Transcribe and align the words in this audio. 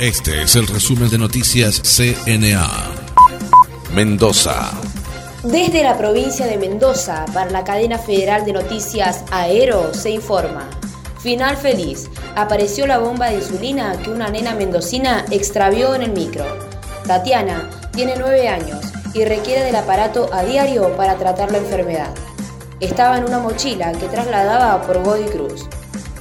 Este 0.00 0.44
es 0.44 0.56
el 0.56 0.66
resumen 0.66 1.10
de 1.10 1.18
noticias 1.18 1.82
CNA. 1.82 2.66
Mendoza. 3.92 4.70
Desde 5.42 5.82
la 5.82 5.98
provincia 5.98 6.46
de 6.46 6.56
Mendoza, 6.56 7.26
para 7.34 7.50
la 7.50 7.64
cadena 7.64 7.98
federal 7.98 8.46
de 8.46 8.54
noticias 8.54 9.22
Aero, 9.30 9.92
se 9.92 10.08
informa. 10.08 10.70
Final 11.18 11.58
feliz. 11.58 12.08
Apareció 12.34 12.86
la 12.86 12.96
bomba 12.96 13.28
de 13.28 13.36
insulina 13.36 13.92
que 14.02 14.08
una 14.08 14.30
nena 14.30 14.54
mendocina 14.54 15.26
extravió 15.30 15.94
en 15.94 16.00
el 16.00 16.12
micro. 16.12 16.46
Tatiana 17.06 17.68
tiene 17.92 18.14
nueve 18.16 18.48
años 18.48 18.80
y 19.12 19.26
requiere 19.26 19.64
del 19.64 19.76
aparato 19.76 20.30
a 20.32 20.44
diario 20.44 20.96
para 20.96 21.16
tratar 21.16 21.52
la 21.52 21.58
enfermedad. 21.58 22.14
Estaba 22.80 23.18
en 23.18 23.24
una 23.24 23.38
mochila 23.38 23.92
que 23.92 24.08
trasladaba 24.08 24.80
por 24.86 25.02
Godoy 25.02 25.24
Cruz. 25.24 25.66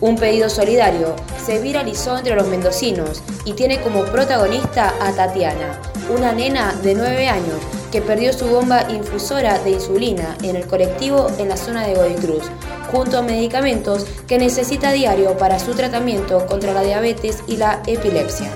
Un 0.02 0.18
pedido 0.18 0.50
solidario 0.50 1.16
se 1.50 1.57
viralizó 1.57 2.16
entre 2.16 2.36
los 2.36 2.47
mendocinos 2.47 3.23
y 3.43 3.54
tiene 3.54 3.82
como 3.82 4.04
protagonista 4.05 4.93
a 5.02 5.11
Tatiana, 5.13 5.82
una 6.15 6.32
nena 6.32 6.75
de 6.83 6.93
9 6.93 7.28
años 7.28 7.57
que 7.92 8.04
perdió 8.04 8.32
su 8.33 8.46
bomba 8.46 8.86
infusora 8.92 9.57
de 9.57 9.71
insulina 9.71 10.37
en 10.43 10.56
el 10.56 10.68
colectivo 10.68 11.25
en 11.39 11.50
la 11.50 11.57
zona 11.57 11.87
de 11.87 11.96
Godoy 11.96 12.14
Cruz, 12.14 12.43
junto 12.92 13.18
a 13.18 13.23
medicamentos 13.23 14.06
que 14.28 14.37
necesita 14.37 14.92
diario 14.92 15.39
para 15.39 15.57
su 15.57 15.73
tratamiento 15.73 16.46
contra 16.46 16.71
la 16.71 16.83
diabetes 16.83 17.39
y 17.47 17.57
la 17.57 17.81
epilepsia. 17.87 18.51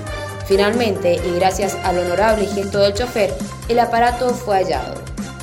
Finalmente, 0.46 1.16
y 1.16 1.34
gracias 1.34 1.76
al 1.82 1.98
honorable 1.98 2.46
gesto 2.46 2.78
del 2.78 2.94
chofer, 2.94 3.34
el 3.68 3.80
aparato 3.80 4.28
fue 4.34 4.58
hallado. 4.58 4.94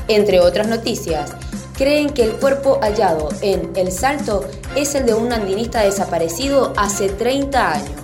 Entre 0.07 0.39
otras 0.39 0.67
noticias, 0.67 1.31
creen 1.77 2.09
que 2.11 2.23
el 2.23 2.33
cuerpo 2.33 2.79
hallado 2.81 3.29
en 3.41 3.71
El 3.75 3.91
Salto 3.91 4.45
es 4.75 4.95
el 4.95 5.05
de 5.05 5.13
un 5.13 5.31
andinista 5.33 5.81
desaparecido 5.81 6.73
hace 6.77 7.09
30 7.09 7.73
años. 7.73 8.01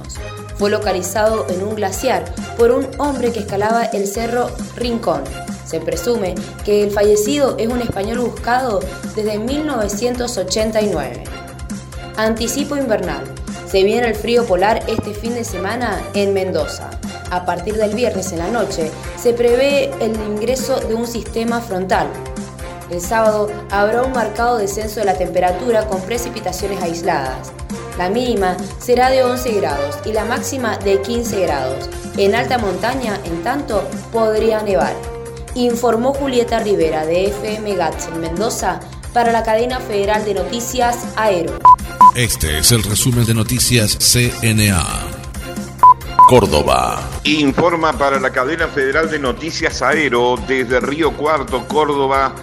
Fue 0.58 0.70
localizado 0.70 1.46
en 1.50 1.62
un 1.64 1.76
glaciar 1.76 2.26
por 2.58 2.72
un 2.72 2.88
hombre 2.98 3.32
que 3.32 3.40
escalaba 3.40 3.86
el 3.86 4.08
cerro 4.08 4.50
Rincón. 4.76 5.24
Se 5.66 5.80
presume 5.80 6.34
que 6.66 6.84
el 6.84 6.92
fallecido 6.92 7.56
es 7.58 7.68
un 7.68 7.82
español 7.82 8.20
buscado 8.20 8.80
desde 9.16 9.38
1989. 9.38 11.24
Anticipo 12.16 12.76
invernal. 12.76 13.24
Se 13.70 13.84
viene 13.84 14.08
el 14.08 14.16
frío 14.16 14.46
polar 14.46 14.82
este 14.88 15.14
fin 15.14 15.36
de 15.36 15.44
semana 15.44 16.02
en 16.14 16.34
Mendoza. 16.34 16.90
A 17.30 17.46
partir 17.46 17.76
del 17.76 17.94
viernes 17.94 18.32
en 18.32 18.40
la 18.40 18.48
noche 18.48 18.90
se 19.22 19.34
prevé 19.34 19.92
el 20.00 20.16
ingreso 20.16 20.80
de 20.80 20.96
un 20.96 21.06
sistema 21.06 21.60
frontal 21.60 22.08
el 22.90 23.02
sábado 23.02 23.50
habrá 23.70 24.04
un 24.04 24.14
marcado 24.14 24.58
descenso 24.58 25.00
de 25.00 25.06
la 25.06 25.18
temperatura 25.18 25.88
con 25.88 26.02
precipitaciones 26.02 26.82
aisladas. 26.82 27.52
La 27.98 28.10
mínima 28.10 28.56
será 28.80 29.10
de 29.10 29.24
11 29.24 29.52
grados 29.54 29.98
y 30.06 30.14
la 30.14 30.24
máxima 30.24 30.78
de 30.78 31.02
15 31.02 31.42
grados. 31.42 31.90
En 32.16 32.36
alta 32.36 32.58
montaña, 32.58 33.20
en 33.26 33.44
tanto, 33.44 33.88
podría 34.12 34.62
nevar. 34.62 34.96
Informó 35.56 36.14
Julieta 36.14 36.60
Rivera 36.60 37.06
de 37.06 37.26
FM 37.26 37.76
GATS 37.76 38.08
en 38.08 38.22
Mendoza 38.22 38.80
para 39.14 39.32
la 39.32 39.44
cadena 39.44 39.80
federal 39.80 40.24
de 40.26 40.36
noticias 40.36 41.08
Aero. 41.16 41.58
Este 42.16 42.60
es 42.60 42.72
el 42.72 42.84
resumen 42.84 43.26
de 43.26 43.34
noticias 43.34 43.98
CNA. 43.98 44.86
Córdoba. 46.28 47.02
Informa 47.24 47.94
para 47.94 48.20
la 48.20 48.30
cadena 48.32 48.68
federal 48.68 49.10
de 49.10 49.18
noticias 49.18 49.82
Aero 49.82 50.36
desde 50.48 50.80
Río 50.80 51.14
Cuarto, 51.14 51.68
Córdoba 51.68 52.36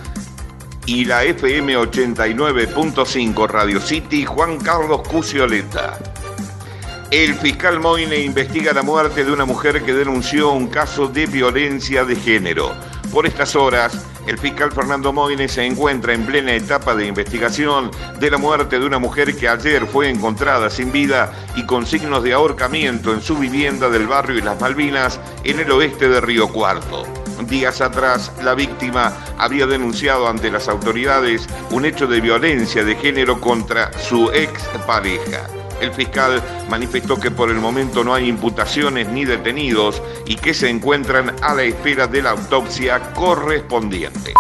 y 0.87 1.05
la 1.05 1.25
FM 1.25 1.77
89.5 1.77 3.49
Radio 3.49 3.81
City 3.81 4.25
Juan 4.25 4.59
Carlos 4.59 5.03
Cucioleta. 5.09 5.99
El 7.11 7.35
fiscal 7.35 7.81
Moine 7.81 8.19
investiga 8.19 8.73
la 8.73 8.83
muerte 8.83 9.25
de 9.25 9.33
una 9.33 9.45
mujer 9.45 9.83
que 9.83 9.95
denunció 9.95 10.51
un 10.51 10.67
caso 10.67 11.09
de 11.09 11.27
violencia 11.27 12.05
de 12.05 12.17
género. 12.17 12.75
Por 13.13 13.27
estas 13.27 13.55
horas, 13.55 14.05
el 14.27 14.39
fiscal 14.39 14.73
Fernando 14.73 15.13
Moine 15.13 15.49
se 15.49 15.65
encuentra 15.65 16.13
en 16.13 16.27
plena 16.27 16.55
etapa 16.55 16.95
de 16.95 17.07
investigación 17.07 17.91
de 18.19 18.31
la 18.31 18.39
muerte 18.39 18.79
de 18.79 18.87
una 18.87 18.99
mujer 18.99 19.37
que 19.37 19.49
ayer 19.49 19.87
fue 19.87 20.11
encontrada 20.11 20.69
sin 20.71 20.91
vida 20.91 21.33
y 21.57 21.65
con 21.67 21.87
signos 21.87 22.25
de 22.25 22.33
ahorcamiento 22.33 23.13
en 23.13 23.23
su 23.23 23.37
vivienda 23.37 23.89
del 23.89 24.07
barrio 24.07 24.39
y 24.39 24.43
Las 24.43 24.61
Malvinas 24.61 25.21
en 25.45 25.61
el 25.61 25.71
oeste 25.71 26.09
de 26.09 26.21
Río 26.21 26.49
Cuarto. 26.49 27.24
Días 27.55 27.81
atrás, 27.81 28.33
la 28.43 28.53
víctima 28.55 29.17
había 29.39 29.69
denunciado 29.69 30.27
ante 30.27 30.51
las 30.51 30.67
autoridades 30.67 31.49
un 31.71 31.85
hecho 31.85 32.09
de 32.09 32.21
violencia 32.21 32.83
de 32.83 32.97
género 32.97 33.41
contra 33.41 33.93
su 33.97 34.29
ex 34.33 34.65
pareja. 34.89 35.47
El 35.81 35.93
fiscal 35.93 36.43
manifestó 36.69 37.17
que 37.17 37.31
por 37.31 37.51
el 37.51 37.59
momento 37.59 38.03
no 38.03 38.13
hay 38.13 38.29
imputaciones 38.29 39.09
ni 39.09 39.25
detenidos 39.25 40.03
y 40.27 40.35
que 40.35 40.53
se 40.53 40.69
encuentran 40.69 41.33
a 41.43 41.55
la 41.55 41.63
espera 41.63 42.09
de 42.09 42.23
la 42.23 42.31
autopsia 42.31 43.13
correspondiente. 43.13 44.35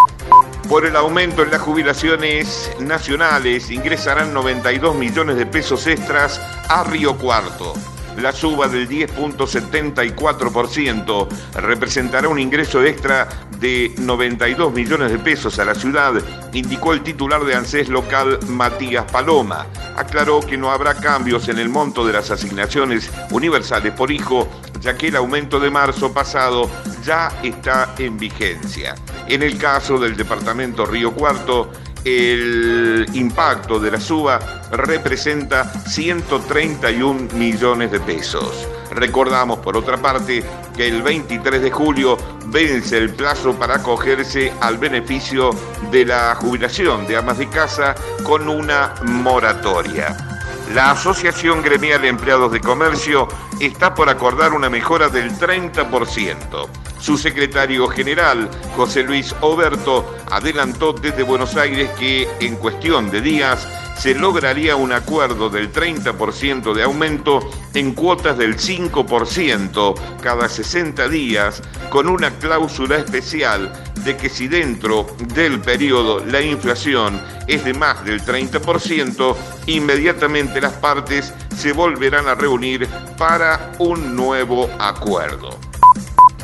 Por 0.68 0.84
el 0.84 0.96
aumento 0.96 1.44
en 1.44 1.52
las 1.52 1.62
jubilaciones 1.62 2.68
nacionales 2.80 3.70
ingresarán 3.70 4.34
92 4.34 4.96
millones 4.96 5.36
de 5.36 5.46
pesos 5.46 5.86
extras 5.86 6.40
a 6.68 6.82
Río 6.82 7.16
Cuarto. 7.16 7.74
La 8.18 8.32
suba 8.32 8.68
del 8.68 8.86
10.74% 8.88 11.28
representará 11.54 12.28
un 12.28 12.38
ingreso 12.38 12.84
extra 12.84 13.26
de 13.58 13.92
92 13.98 14.72
millones 14.72 15.10
de 15.10 15.18
pesos 15.18 15.58
a 15.58 15.64
la 15.64 15.74
ciudad, 15.74 16.14
indicó 16.52 16.92
el 16.92 17.02
titular 17.02 17.42
de 17.44 17.54
ANSES 17.54 17.88
local 17.88 18.38
Matías 18.48 19.10
Paloma. 19.10 19.66
Aclaró 19.96 20.38
que 20.40 20.56
no 20.56 20.70
habrá 20.70 20.94
cambios 20.94 21.48
en 21.48 21.58
el 21.58 21.68
monto 21.68 22.06
de 22.06 22.12
las 22.12 22.30
asignaciones 22.30 23.10
universales 23.30 23.92
por 23.92 24.12
hijo, 24.12 24.48
ya 24.80 24.96
que 24.96 25.08
el 25.08 25.16
aumento 25.16 25.58
de 25.58 25.70
marzo 25.70 26.12
pasado 26.12 26.70
ya 27.04 27.32
está 27.42 27.94
en 27.98 28.16
vigencia. 28.16 28.94
En 29.26 29.42
el 29.42 29.58
caso 29.58 29.98
del 29.98 30.16
departamento 30.16 30.86
Río 30.86 31.12
Cuarto, 31.12 31.72
el 32.04 33.06
impacto 33.14 33.78
de 33.80 33.90
la 33.90 34.00
suba 34.00 34.38
representa 34.70 35.64
131 35.64 37.34
millones 37.34 37.90
de 37.90 38.00
pesos. 38.00 38.68
Recordamos, 38.90 39.58
por 39.58 39.76
otra 39.76 39.96
parte, 39.96 40.44
que 40.76 40.86
el 40.86 41.02
23 41.02 41.62
de 41.62 41.70
julio 41.70 42.16
vence 42.46 42.98
el 42.98 43.14
plazo 43.14 43.54
para 43.54 43.76
acogerse 43.76 44.52
al 44.60 44.78
beneficio 44.78 45.50
de 45.90 46.04
la 46.04 46.34
jubilación 46.36 47.06
de 47.06 47.16
amas 47.16 47.38
de 47.38 47.48
casa 47.48 47.94
con 48.22 48.48
una 48.48 48.94
moratoria. 49.02 50.23
La 50.72 50.92
Asociación 50.92 51.62
Gremial 51.62 52.00
de 52.00 52.08
Empleados 52.08 52.50
de 52.50 52.60
Comercio 52.60 53.28
está 53.60 53.94
por 53.94 54.08
acordar 54.08 54.54
una 54.54 54.70
mejora 54.70 55.08
del 55.08 55.30
30%. 55.30 56.68
Su 56.98 57.18
secretario 57.18 57.86
general, 57.88 58.48
José 58.74 59.02
Luis 59.02 59.34
Oberto, 59.42 60.16
adelantó 60.30 60.94
desde 60.94 61.22
Buenos 61.22 61.54
Aires 61.56 61.90
que 61.98 62.26
en 62.40 62.56
cuestión 62.56 63.10
de 63.10 63.20
días 63.20 63.68
se 63.98 64.14
lograría 64.14 64.74
un 64.74 64.92
acuerdo 64.92 65.50
del 65.50 65.72
30% 65.72 66.72
de 66.72 66.82
aumento 66.82 67.40
en 67.74 67.92
cuotas 67.92 68.38
del 68.38 68.56
5% 68.56 69.94
cada 70.22 70.48
60 70.48 71.08
días, 71.08 71.62
con 71.90 72.08
una 72.08 72.30
cláusula 72.38 72.96
especial 72.96 73.72
de 74.04 74.16
que 74.16 74.28
si 74.28 74.48
dentro 74.48 75.06
del 75.34 75.60
periodo 75.60 76.24
la 76.24 76.40
inflación 76.40 77.20
es 77.46 77.64
de 77.64 77.74
más 77.74 78.04
del 78.04 78.22
30%, 78.22 79.36
inmediatamente 79.66 80.60
las 80.60 80.74
partes 80.74 81.32
se 81.56 81.72
volverán 81.72 82.28
a 82.28 82.34
reunir 82.34 82.88
para 83.16 83.72
un 83.78 84.14
nuevo 84.14 84.68
acuerdo. 84.78 85.58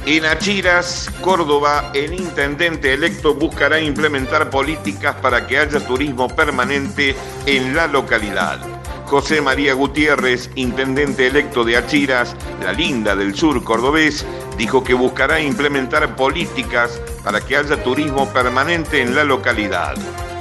En 0.07 0.25
Achiras, 0.25 1.11
Córdoba, 1.21 1.93
el 1.95 2.15
intendente 2.15 2.95
electo 2.95 3.35
buscará 3.35 3.79
implementar 3.81 4.49
políticas 4.49 5.15
para 5.17 5.47
que 5.47 5.59
haya 5.59 5.87
turismo 5.87 6.27
permanente 6.29 7.15
en 7.45 7.77
la 7.77 7.87
localidad. 7.87 8.59
José 9.05 9.43
María 9.43 9.75
Gutiérrez, 9.75 10.51
intendente 10.55 11.27
electo 11.27 11.65
de 11.65 11.77
Achiras, 11.77 12.35
la 12.63 12.73
linda 12.73 13.15
del 13.15 13.35
sur 13.35 13.63
cordobés, 13.63 14.25
dijo 14.57 14.83
que 14.83 14.95
buscará 14.95 15.41
implementar 15.41 16.17
políticas 16.17 17.01
para 17.25 17.41
que 17.41 17.57
haya 17.57 17.83
turismo 17.83 18.29
permanente 18.33 19.01
en 19.01 19.15
la 19.15 19.25
localidad. 19.25 19.95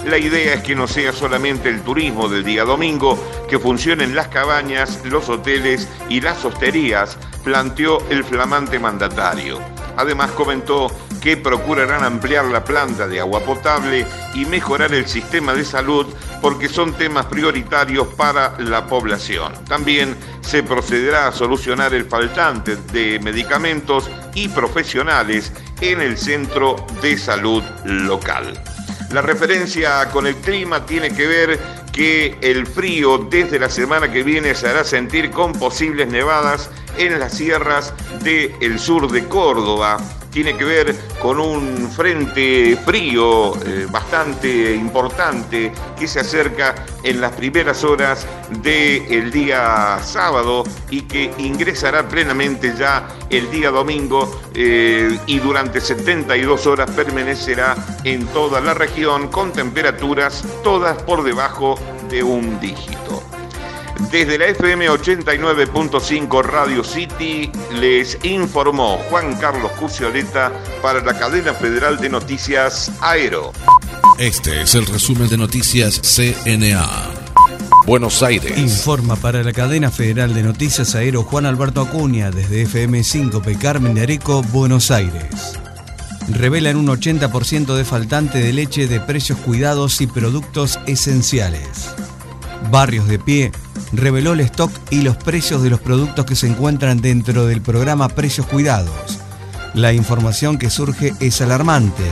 La 0.06 0.18
idea 0.18 0.54
es 0.54 0.64
que 0.64 0.76
no 0.76 0.88
sea 0.88 1.12
solamente 1.12 1.70
el 1.70 1.82
turismo 1.82 2.30
del 2.30 2.44
día 2.44 2.64
domingo, 2.64 3.22
que 3.50 3.60
funcionen 3.60 4.16
las 4.16 4.30
cabañas, 4.30 5.02
los 5.04 5.28
hoteles 5.30 5.90
y 6.08 6.22
las 6.22 6.44
hosterías, 6.46 7.18
planteó 7.44 8.00
el 8.10 8.24
flamante 8.24 8.80
mandatario. 8.80 9.60
Además 9.98 10.32
comentó 10.32 10.90
que 11.20 11.38
procurarán 11.38 12.04
ampliar 12.04 12.46
la 12.46 12.64
planta 12.64 13.08
de 13.08 13.20
agua 13.20 13.42
potable 13.42 14.06
y 14.34 14.46
mejorar 14.46 14.94
el 14.94 15.08
sistema 15.08 15.54
de 15.54 15.66
salud 15.66 16.08
porque 16.42 16.70
son 16.70 16.94
temas 16.94 17.26
prioritarios 17.26 18.08
para 18.16 18.58
la 18.60 18.88
población. 18.88 19.54
También 19.66 20.16
se 20.42 20.64
procederá 20.64 21.28
a 21.28 21.32
solucionar 21.32 21.94
el 21.94 22.06
faltante 22.06 22.76
de 22.94 23.20
medicamentos 23.20 24.10
y 24.34 24.48
profesionales 24.48 25.52
en 25.82 26.02
el 26.02 26.18
centro 26.18 26.76
de 27.02 27.18
salud 27.18 27.64
local. 27.84 28.62
La 29.12 29.22
referencia 29.22 30.10
con 30.12 30.28
el 30.28 30.36
clima 30.36 30.86
tiene 30.86 31.14
que 31.14 31.26
ver 31.26 31.60
que 31.92 32.38
el 32.42 32.68
frío 32.68 33.18
desde 33.18 33.60
la 33.60 33.70
semana 33.70 34.12
que 34.12 34.24
viene 34.24 34.54
se 34.54 34.68
hará 34.68 34.84
sentir 34.84 35.32
con 35.32 35.54
posibles 35.54 36.08
nevadas 36.08 36.70
en 36.98 37.20
las 37.20 37.34
sierras 37.34 37.94
del 38.24 38.80
sur 38.80 39.12
de 39.12 39.26
Córdoba 39.28 39.98
tiene 40.32 40.56
que 40.56 40.64
ver 40.64 40.96
con 41.22 41.40
un 41.40 41.90
frente 41.92 42.78
frío 42.78 43.56
eh, 43.64 43.88
bastante 43.90 44.74
importante 44.74 45.72
que 45.98 46.08
se 46.08 46.20
acerca 46.20 46.76
en 47.04 47.22
las 47.22 47.34
primeras 47.34 47.84
horas 47.84 48.26
del 48.62 49.32
día 49.32 50.00
sábado 50.04 50.64
y 50.90 51.02
que 51.02 51.32
ingresará 51.38 52.08
plenamente 52.08 52.74
ya 52.78 53.08
el 53.30 53.50
día 53.52 53.70
domingo 53.70 54.42
eh, 54.54 55.18
y 55.28 55.40
durante 55.40 55.82
72 55.82 56.68
horas 56.68 56.90
permanecerá 56.92 57.76
en 58.04 58.26
toda 58.28 58.62
la 58.62 58.74
región 58.74 59.28
con 59.28 59.52
temperaturas 59.52 60.44
todas 60.64 61.02
por 61.04 61.24
debajo 61.24 61.76
de 62.10 62.24
un 62.24 62.60
dígito. 62.60 63.29
Desde 64.12 64.40
la 64.40 64.48
FM 64.48 64.90
89.5 64.90 66.42
Radio 66.42 66.84
City 66.84 67.52
les 67.80 68.18
informó 68.24 68.98
Juan 69.10 69.36
Carlos 69.36 69.72
Cucioleta 69.74 70.52
para 70.82 71.02
la 71.02 71.20
cadena 71.20 71.54
federal 71.54 72.00
de 72.00 72.10
noticias 72.10 72.92
Aero. 73.02 73.52
Este 74.18 74.62
es 74.62 74.74
el 74.74 74.88
resumen 74.88 75.28
de 75.28 75.38
noticias 75.38 76.02
CNA. 76.02 76.90
Buenos 77.86 78.24
Aires. 78.24 78.58
Informa 78.58 79.16
para 79.16 79.44
la 79.44 79.52
cadena 79.52 79.92
federal 79.92 80.34
de 80.34 80.44
noticias 80.44 80.96
Aero 80.96 81.24
Juan 81.24 81.46
Alberto 81.46 81.82
Acuña 81.82 82.32
desde 82.32 82.66
FM5P 82.66 83.60
Carmen 83.60 83.94
de 83.94 84.02
Areco, 84.02 84.42
Buenos 84.44 84.92
Aires. 84.92 85.60
Revelan 86.30 86.78
un 86.78 86.88
80% 86.88 87.76
de 87.76 87.86
faltante 87.86 88.40
de 88.40 88.54
leche 88.54 88.88
de 88.88 89.02
precios 89.02 89.38
cuidados 89.40 90.02
y 90.02 90.08
productos 90.08 90.80
esenciales. 90.88 91.90
Barrios 92.72 93.08
de 93.08 93.20
Pie 93.20 93.52
reveló 93.92 94.34
el 94.34 94.42
stock 94.42 94.72
y 94.90 95.02
los 95.02 95.18
precios 95.18 95.62
de 95.64 95.70
los 95.70 95.80
productos 95.80 96.26
que 96.26 96.36
se 96.36 96.48
encuentran 96.48 97.02
dentro 97.02 97.46
del 97.46 97.62
programa 97.62 98.10
Precios 98.10 98.48
Cuidados. 98.48 99.20
La 99.74 99.94
información 99.94 100.58
que 100.58 100.70
surge 100.70 101.14
es 101.20 101.42
alarmante. 101.42 102.04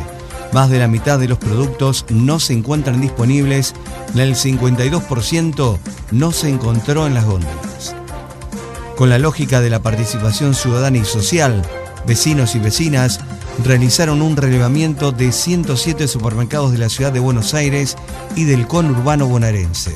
Más 0.54 0.70
de 0.70 0.80
la 0.80 0.88
mitad 0.88 1.20
de 1.20 1.28
los 1.28 1.38
productos 1.38 2.06
no 2.10 2.40
se 2.40 2.54
encuentran 2.54 3.02
disponibles, 3.02 3.74
el 4.16 4.36
52% 4.36 5.78
no 6.12 6.32
se 6.32 6.50
encontró 6.50 7.06
en 7.06 7.14
las 7.14 7.26
góndolas. 7.26 7.96
Con 8.96 9.10
la 9.10 9.20
lógica 9.20 9.62
de 9.62 9.70
la 9.70 9.82
participación 9.82 10.56
ciudadana 10.56 10.98
y 10.98 11.06
social, 11.06 11.62
vecinos 12.08 12.56
y 12.56 12.60
vecinas 12.60 13.20
realizaron 13.64 14.22
un 14.22 14.38
relevamiento 14.38 15.12
de 15.12 15.32
107 15.32 16.08
supermercados 16.08 16.72
de 16.72 16.78
la 16.78 16.90
ciudad 16.90 17.12
de 17.12 17.20
Buenos 17.20 17.54
Aires 17.54 17.96
y 18.36 18.46
del 18.46 18.68
conurbano 18.68 19.28
bonaerense. 19.28 19.96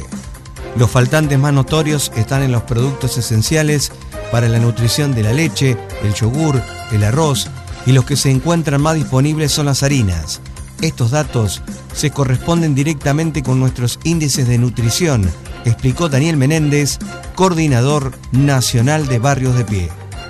Los 0.75 0.89
faltantes 0.89 1.37
más 1.37 1.53
notorios 1.53 2.11
están 2.15 2.43
en 2.43 2.51
los 2.51 2.63
productos 2.63 3.17
esenciales 3.17 3.91
para 4.31 4.47
la 4.47 4.59
nutrición 4.59 5.13
de 5.13 5.23
la 5.23 5.33
leche, 5.33 5.77
el 6.03 6.13
yogur, 6.13 6.61
el 6.91 7.03
arroz 7.03 7.49
y 7.85 7.91
los 7.91 8.05
que 8.05 8.15
se 8.15 8.31
encuentran 8.31 8.81
más 8.81 8.95
disponibles 8.95 9.51
son 9.51 9.65
las 9.65 9.83
harinas. 9.83 10.39
Estos 10.81 11.11
datos 11.11 11.61
se 11.93 12.09
corresponden 12.09 12.73
directamente 12.73 13.43
con 13.43 13.59
nuestros 13.59 13.99
índices 14.03 14.47
de 14.47 14.57
nutrición, 14.57 15.29
explicó 15.65 16.09
Daniel 16.09 16.37
Menéndez, 16.37 16.97
coordinador 17.35 18.13
nacional 18.31 19.07
de 19.07 19.19
Barrios 19.19 19.55
de 19.55 19.65
Pie. 19.65 19.89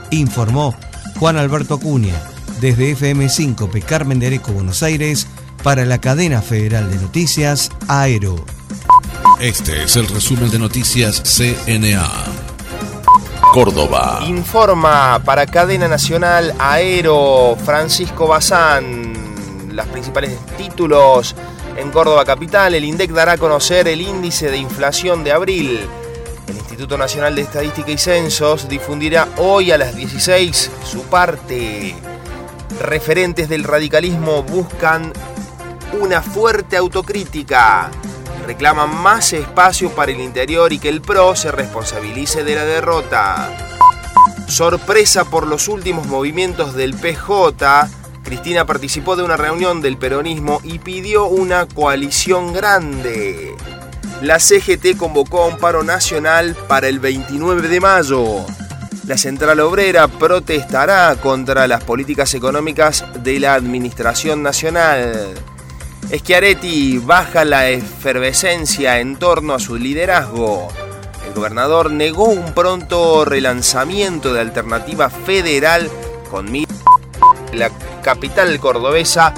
Informó 0.10 0.76
Juan 1.20 1.38
Alberto 1.38 1.76
Acuña, 1.76 2.22
desde 2.60 2.96
FM5 2.98 3.70
P. 3.70 3.82
Carmen 3.82 4.20
de 4.20 4.40
Buenos 4.40 4.84
Aires, 4.84 5.28
para 5.64 5.86
la 5.86 6.02
cadena 6.02 6.42
federal 6.42 6.90
de 6.90 6.98
noticias 6.98 7.70
Aero. 7.88 8.44
Este 9.42 9.86
es 9.86 9.96
el 9.96 10.08
resumen 10.08 10.52
de 10.52 10.60
noticias 10.60 11.24
CNA. 11.24 12.08
Córdoba. 13.52 14.20
Informa 14.28 15.20
para 15.26 15.48
cadena 15.48 15.88
nacional 15.88 16.54
Aero 16.60 17.58
Francisco 17.66 18.28
Bazán. 18.28 19.16
Los 19.74 19.88
principales 19.88 20.38
títulos 20.60 21.36
en 21.76 21.90
Córdoba 21.90 22.24
Capital. 22.24 22.76
El 22.76 22.86
INDEC 22.86 23.10
dará 23.10 23.32
a 23.32 23.38
conocer 23.40 23.88
el 23.88 24.02
índice 24.02 24.52
de 24.52 24.58
inflación 24.58 25.24
de 25.24 25.32
abril. 25.32 25.80
El 26.48 26.58
Instituto 26.58 26.96
Nacional 26.96 27.34
de 27.34 27.42
Estadística 27.42 27.90
y 27.90 27.98
Censos 27.98 28.70
difundirá 28.70 29.28
hoy 29.38 29.72
a 29.72 29.80
las 29.80 29.96
16 29.96 30.70
su 30.86 31.02
parte. 31.06 31.96
Referentes 32.80 33.50
del 33.50 33.64
radicalismo 33.64 34.44
buscan 34.44 35.12
una 36.00 36.22
fuerte 36.22 36.78
autocrítica 36.78 37.90
reclaman 38.42 38.96
más 39.02 39.34
espacio 39.34 39.90
para 39.92 40.12
el 40.12 40.20
interior 40.20 40.74
y 40.74 40.80
que 40.80 40.90
el 40.90 41.02
PRO 41.02 41.36
se 41.36 41.52
responsabilice 41.52 42.44
de 42.44 42.56
la 42.56 42.66
derrota. 42.66 43.50
Sorpresa 44.48 45.26
por 45.26 45.48
los 45.48 45.68
últimos 45.68 46.08
movimientos 46.08 46.74
del 46.74 46.94
PJ, 46.94 47.90
Cristina 48.24 48.66
participó 48.66 49.16
de 49.16 49.24
una 49.24 49.38
reunión 49.38 49.82
del 49.82 49.98
peronismo 49.98 50.60
y 50.64 50.80
pidió 50.80 51.26
una 51.26 51.66
coalición 51.66 52.54
grande. 52.54 53.56
La 54.22 54.40
CGT 54.40 54.98
convocó 54.98 55.44
a 55.44 55.48
un 55.48 55.58
paro 55.58 55.84
nacional 55.84 56.56
para 56.68 56.88
el 56.88 57.00
29 57.00 57.68
de 57.68 57.80
mayo. 57.80 58.46
La 59.08 59.18
Central 59.18 59.60
Obrera 59.62 60.08
protestará 60.08 61.16
contra 61.16 61.68
las 61.68 61.84
políticas 61.84 62.34
económicas 62.34 63.04
de 63.24 63.40
la 63.40 63.56
Administración 63.56 64.44
Nacional. 64.44 65.34
Schiaretti 66.14 66.98
baja 66.98 67.46
la 67.46 67.70
efervescencia 67.70 69.00
en 69.00 69.16
torno 69.16 69.54
a 69.54 69.60
su 69.60 69.78
liderazgo. 69.78 70.68
El 71.26 71.34
gobernador 71.34 71.92
negó 71.92 72.26
un 72.26 72.54
pronto 72.54 73.24
relanzamiento 73.24 74.34
de 74.34 74.42
alternativa 74.42 75.10
federal 75.10 75.90
con 76.30 76.48
la 77.54 77.70
capital 78.02 78.60
cordobesa 78.60 79.34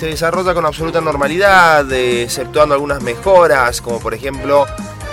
se 0.00 0.06
desarrolla 0.06 0.54
con 0.54 0.64
absoluta 0.64 1.02
normalidad, 1.02 1.92
exceptuando 1.92 2.74
algunas 2.74 3.02
mejoras, 3.02 3.82
como 3.82 4.00
por 4.00 4.14
ejemplo 4.14 4.66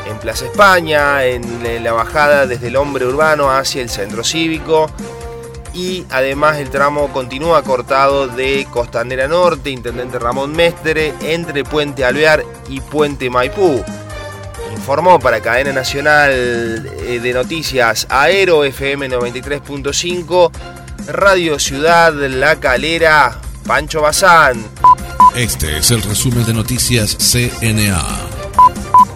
en 0.09 0.17
Plaza 0.17 0.45
España, 0.45 1.25
en 1.25 1.83
la 1.83 1.91
bajada 1.91 2.45
desde 2.45 2.67
el 2.67 2.77
hombre 2.77 3.05
urbano 3.05 3.51
hacia 3.51 3.81
el 3.81 3.89
centro 3.89 4.23
cívico, 4.23 4.89
y 5.73 6.05
además 6.09 6.57
el 6.57 6.69
tramo 6.69 7.11
continúa 7.11 7.63
cortado 7.63 8.27
de 8.27 8.67
Costanera 8.71 9.27
Norte, 9.27 9.69
Intendente 9.69 10.19
Ramón 10.19 10.51
Mestre, 10.53 11.13
entre 11.21 11.63
Puente 11.63 12.05
Alvear 12.05 12.43
y 12.69 12.81
Puente 12.81 13.29
Maipú. 13.29 13.83
Informó 14.73 15.19
para 15.19 15.41
Cadena 15.41 15.73
Nacional 15.73 16.31
eh, 16.31 17.19
de 17.21 17.33
Noticias 17.33 18.07
Aero 18.09 18.63
FM 18.63 19.09
93.5, 19.09 20.51
Radio 21.07 21.59
Ciudad 21.59 22.13
La 22.13 22.57
Calera, 22.59 23.39
Pancho 23.65 24.01
Bazán. 24.01 24.63
Este 25.35 25.77
es 25.77 25.91
el 25.91 26.01
resumen 26.01 26.45
de 26.45 26.53
noticias 26.53 27.15
CNA. 27.15 28.03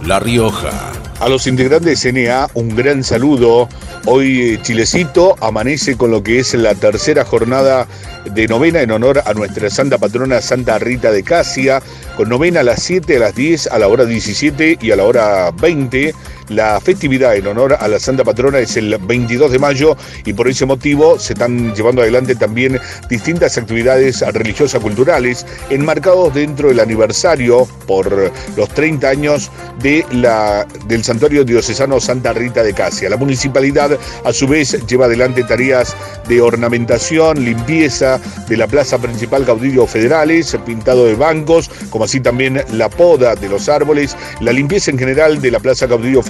La 0.06 0.20
Rioja. 0.20 0.92
A 1.20 1.30
los 1.30 1.48
integrantes 1.48 2.02
de 2.02 2.12
CNA, 2.12 2.48
un 2.54 2.76
gran 2.76 3.04
saludo. 3.04 3.70
Hoy 4.06 4.54
eh, 4.54 4.60
Chilecito 4.62 5.36
amanece 5.42 5.96
con 5.96 6.10
lo 6.10 6.24
que 6.24 6.40
es 6.40 6.56
la 6.56 6.74
tercera 6.74 7.24
jornada 7.24 7.88
de 8.26 8.48
novena 8.48 8.82
en 8.82 8.90
honor 8.90 9.22
a 9.26 9.34
nuestra 9.34 9.70
santa 9.70 10.00
patrona 10.00 10.42
Santa 10.42 10.80
Rita 10.80 11.12
de 11.12 11.24
Casia, 11.24 11.84
con 12.18 12.28
novena 12.28 12.62
a 12.62 12.64
las 12.64 12.82
7, 12.82 13.18
a 13.18 13.20
las 13.20 13.36
10, 13.36 13.68
a 13.68 13.78
la 13.78 13.88
hora 13.88 14.06
17 14.06 14.80
y 14.82 14.92
a 14.92 14.96
la 14.96 15.04
hora 15.04 15.52
20 15.52 16.16
la 16.52 16.80
festividad 16.82 17.36
en 17.36 17.48
honor 17.48 17.78
a 17.80 17.88
la 17.88 18.00
Santa 18.00 18.24
Patrona 18.24 18.60
es 18.60 18.76
el 18.78 18.98
22 18.98 19.52
de 19.52 19.60
mayo 19.60 19.98
y 20.26 20.34
por 20.34 20.48
ese 20.48 20.66
motivo 20.66 21.18
se 21.18 21.34
están 21.34 21.74
llevando 21.74 22.02
adelante 22.02 22.36
también 22.36 22.80
distintas 23.10 23.58
actividades 23.58 24.22
religiosas 24.34 24.82
culturales 24.82 25.46
enmarcados 25.70 26.34
dentro 26.34 26.70
del 26.70 26.80
aniversario 26.80 27.68
por 27.88 28.32
los 28.56 28.70
30 28.70 29.10
años 29.10 29.50
de 29.82 30.06
la, 30.12 30.68
del 30.88 31.04
Santuario 31.04 31.44
Diocesano 31.44 32.00
Santa 32.00 32.34
Rita 32.34 32.64
de 32.64 32.74
Casia. 32.74 33.10
La 33.10 33.18
municipalidad 33.18 33.98
a 34.24 34.34
su 34.34 34.48
vez 34.48 34.86
lleva 34.88 35.06
adelante 35.06 35.44
tareas 35.44 35.96
de 36.28 36.42
ornamentación, 36.42 37.44
limpieza 37.44 38.20
de 38.48 38.58
la 38.58 38.68
plaza 38.68 38.98
principal 38.98 39.46
Caudillo 39.46 39.88
Federales, 39.88 40.56
pintado 40.66 41.06
de 41.06 41.16
bancos, 41.16 41.70
como 41.90 42.06
así 42.06 42.20
también 42.20 42.64
la 42.74 42.90
poda 42.90 43.36
de 43.36 43.50
los 43.50 43.70
árboles, 43.70 44.16
la 44.42 44.52
limpieza 44.52 44.92
en 44.92 45.00
general 45.00 45.42
de 45.42 45.52
la 45.52 45.60
plaza 45.60 45.88
Caudillo 45.88 46.22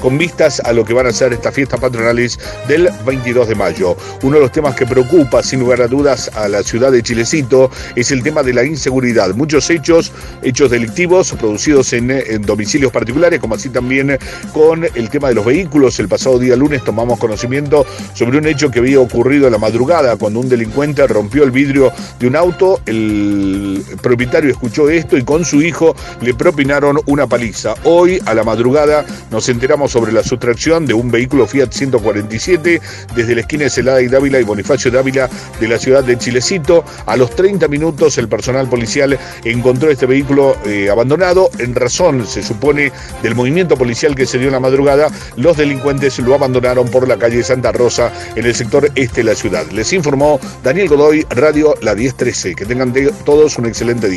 Con 0.00 0.18
vistas 0.18 0.60
a 0.60 0.72
lo 0.72 0.84
que 0.84 0.92
van 0.92 1.06
a 1.06 1.12
ser 1.12 1.32
estas 1.32 1.54
fiestas 1.54 1.80
patronales 1.80 2.38
del 2.68 2.90
22 3.06 3.48
de 3.48 3.54
mayo. 3.54 3.96
Uno 4.22 4.36
de 4.36 4.42
los 4.42 4.52
temas 4.52 4.74
que 4.74 4.84
preocupa 4.84 5.42
sin 5.42 5.60
lugar 5.60 5.80
a 5.80 5.88
dudas 5.88 6.30
a 6.34 6.48
la 6.48 6.62
ciudad 6.62 6.92
de 6.92 7.02
Chilecito 7.02 7.70
es 7.96 8.10
el 8.10 8.22
tema 8.22 8.42
de 8.42 8.52
la 8.52 8.64
inseguridad. 8.64 9.34
Muchos 9.34 9.70
hechos, 9.70 10.12
hechos 10.42 10.70
delictivos 10.70 11.32
producidos 11.32 11.92
en, 11.94 12.10
en 12.10 12.42
domicilios 12.42 12.92
particulares, 12.92 13.40
como 13.40 13.54
así 13.54 13.70
también 13.70 14.18
con 14.52 14.84
el 14.84 15.08
tema 15.08 15.28
de 15.28 15.34
los 15.34 15.46
vehículos. 15.46 15.98
El 15.98 16.08
pasado 16.08 16.38
día 16.38 16.54
lunes 16.54 16.84
tomamos 16.84 17.18
conocimiento 17.18 17.86
sobre 18.14 18.36
un 18.36 18.46
hecho 18.46 18.70
que 18.70 18.80
había 18.80 19.00
ocurrido 19.00 19.46
en 19.46 19.52
la 19.52 19.58
madrugada 19.58 20.16
cuando 20.16 20.40
un 20.40 20.48
delincuente 20.48 21.06
rompió 21.06 21.44
el 21.44 21.50
vidrio 21.50 21.90
de 22.18 22.26
un 22.26 22.36
auto. 22.36 22.80
El 22.84 23.82
propietario 24.02 24.50
escuchó 24.50 24.90
esto 24.90 25.16
y 25.16 25.24
con 25.24 25.44
su 25.44 25.62
hijo 25.62 25.94
le 26.20 26.34
propinaron 26.34 26.98
una 27.06 27.26
paliza. 27.26 27.74
Hoy 27.84 28.20
a 28.26 28.34
la 28.34 28.44
madrugada 28.44 29.04
nos 29.30 29.48
enteramos 29.48 29.92
sobre 29.92 30.12
la 30.12 30.22
sustracción 30.22 30.86
de 30.86 30.94
un 30.94 31.10
vehículo 31.10 31.46
Fiat 31.46 31.72
147 31.72 32.80
desde 33.14 33.34
la 33.34 33.40
esquina 33.40 33.64
de 33.64 33.70
Celada 33.70 34.02
y 34.02 34.08
Dávila 34.08 34.40
y 34.40 34.44
Bonifacio 34.44 34.90
Dávila 34.90 35.28
de 35.60 35.68
la 35.68 35.78
ciudad 35.78 36.04
de 36.04 36.16
Chilecito. 36.16 36.84
A 37.06 37.16
los 37.16 37.30
30 37.30 37.68
minutos 37.68 38.18
el 38.18 38.28
personal 38.28 38.68
policial 38.68 39.18
encontró 39.44 39.90
este 39.90 40.06
vehículo 40.06 40.56
eh, 40.64 40.88
abandonado 40.90 41.50
en 41.58 41.74
razón, 41.74 42.26
se 42.26 42.42
supone, 42.42 42.92
del 43.22 43.34
movimiento 43.34 43.76
policial 43.76 44.14
que 44.14 44.26
se 44.26 44.38
dio 44.38 44.48
en 44.48 44.54
la 44.54 44.60
madrugada. 44.60 45.08
Los 45.36 45.56
delincuentes 45.56 46.18
lo 46.18 46.34
abandonaron 46.34 46.88
por 46.88 47.06
la 47.06 47.18
calle 47.18 47.42
Santa 47.42 47.72
Rosa 47.72 48.12
en 48.34 48.46
el 48.46 48.54
sector 48.54 48.90
este 48.94 49.18
de 49.18 49.24
la 49.24 49.34
ciudad. 49.34 49.66
Les 49.72 49.92
informó 49.92 50.38
Daniel 50.62 50.88
Godoy, 50.88 51.26
Radio 51.30 51.74
La 51.82 51.94
1013. 51.94 52.54
Que 52.54 52.64
tengan 52.64 52.92
todos 53.24 53.58
un 53.58 53.66
excelente 53.66 54.08
día. 54.08 54.16